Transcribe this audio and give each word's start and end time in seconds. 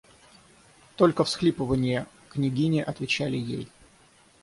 Только 0.95 1.23
всхлипыванья 1.23 2.07
княгини 2.31 2.79
отвечали 2.79 3.37
ей. 3.37 3.67